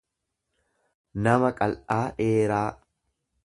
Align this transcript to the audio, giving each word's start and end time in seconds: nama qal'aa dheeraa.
nama 1.27 1.53
qal'aa 1.61 2.01
dheeraa. 2.17 2.67